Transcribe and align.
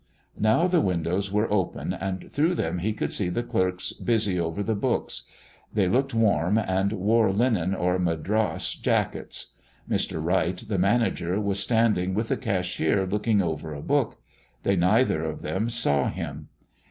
Now 0.39 0.65
the 0.65 0.81
windows 0.81 1.31
were 1.31 1.47
open, 1.53 1.93
and 1.93 2.31
through 2.31 2.55
them 2.55 2.79
he 2.79 2.91
could 2.91 3.13
see 3.13 3.29
the 3.29 3.43
clerks 3.43 3.93
busy 3.93 4.39
over 4.39 4.63
the 4.63 4.73
books. 4.73 5.25
They 5.71 5.87
looked 5.87 6.15
warm, 6.15 6.57
and 6.57 6.91
wore 6.93 7.31
linen 7.31 7.75
or 7.75 7.99
madras 7.99 8.73
jackets. 8.73 9.51
Mr. 9.87 10.19
Wright, 10.19 10.57
the 10.67 10.79
manager, 10.79 11.39
was 11.39 11.59
standing 11.59 12.15
with 12.15 12.29
the 12.29 12.37
cashier 12.37 13.05
looking 13.05 13.43
over 13.43 13.75
a 13.75 13.81
book. 13.83 14.19
They 14.63 14.75
neither 14.75 15.23
of 15.23 15.43
them 15.43 15.69
saw 15.69 16.09
him. 16.09 16.47